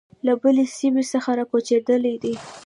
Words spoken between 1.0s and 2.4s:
څخه را کوچېدلي دي.